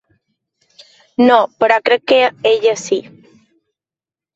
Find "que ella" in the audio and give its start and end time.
2.15-2.77